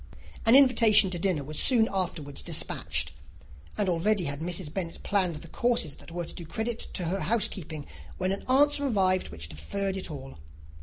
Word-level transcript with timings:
An 0.47 0.55
invitation 0.55 1.11
to 1.11 1.19
dinner 1.19 1.43
was 1.43 1.59
soon 1.59 1.87
afterwards 1.93 2.41
despatched; 2.41 3.13
and 3.77 3.87
already 3.87 4.23
had 4.23 4.39
Mrs. 4.39 4.73
Bennet 4.73 5.03
planned 5.03 5.35
the 5.35 5.47
courses 5.47 5.93
that 5.97 6.09
were 6.09 6.25
to 6.25 6.33
do 6.33 6.43
credit 6.43 6.79
to 6.95 7.03
her 7.05 7.19
housekeeping, 7.19 7.85
when 8.17 8.31
an 8.31 8.43
answer 8.49 8.87
arrived 8.87 9.29
which 9.29 9.47
deferred 9.49 9.97
it 9.97 10.09
all. 10.09 10.39